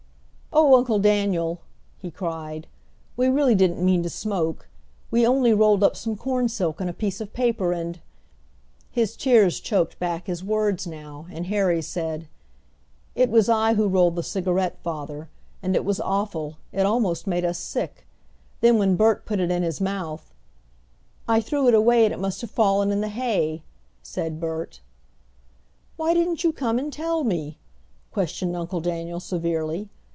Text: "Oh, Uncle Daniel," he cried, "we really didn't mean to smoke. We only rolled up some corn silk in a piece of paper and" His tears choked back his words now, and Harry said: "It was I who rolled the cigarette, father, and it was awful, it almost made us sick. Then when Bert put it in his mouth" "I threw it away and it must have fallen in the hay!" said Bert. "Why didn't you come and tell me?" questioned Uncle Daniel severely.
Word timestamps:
"Oh, 0.53 0.75
Uncle 0.75 0.99
Daniel," 0.99 1.61
he 1.97 2.11
cried, 2.11 2.67
"we 3.15 3.27
really 3.29 3.55
didn't 3.55 3.83
mean 3.83 4.03
to 4.03 4.09
smoke. 4.09 4.67
We 5.09 5.25
only 5.25 5.53
rolled 5.53 5.81
up 5.81 5.95
some 5.95 6.17
corn 6.17 6.49
silk 6.49 6.81
in 6.81 6.89
a 6.89 6.93
piece 6.93 7.21
of 7.21 7.31
paper 7.33 7.71
and" 7.71 8.01
His 8.91 9.15
tears 9.15 9.61
choked 9.61 9.97
back 9.97 10.27
his 10.27 10.43
words 10.43 10.85
now, 10.85 11.25
and 11.31 11.45
Harry 11.45 11.81
said: 11.81 12.27
"It 13.15 13.29
was 13.29 13.47
I 13.47 13.75
who 13.75 13.87
rolled 13.87 14.17
the 14.17 14.23
cigarette, 14.23 14.77
father, 14.83 15.29
and 15.63 15.73
it 15.73 15.85
was 15.85 16.01
awful, 16.01 16.57
it 16.73 16.85
almost 16.85 17.27
made 17.27 17.45
us 17.45 17.57
sick. 17.57 18.05
Then 18.59 18.77
when 18.77 18.97
Bert 18.97 19.25
put 19.25 19.39
it 19.39 19.51
in 19.51 19.63
his 19.63 19.79
mouth" 19.79 20.33
"I 21.29 21.39
threw 21.39 21.69
it 21.69 21.73
away 21.73 22.03
and 22.03 22.13
it 22.13 22.19
must 22.19 22.41
have 22.41 22.51
fallen 22.51 22.91
in 22.91 22.99
the 22.99 23.07
hay!" 23.07 23.63
said 24.03 24.39
Bert. 24.41 24.81
"Why 25.95 26.13
didn't 26.13 26.43
you 26.43 26.51
come 26.51 26.77
and 26.77 26.91
tell 26.91 27.23
me?" 27.23 27.57
questioned 28.11 28.53
Uncle 28.55 28.81
Daniel 28.81 29.21
severely. 29.21 29.87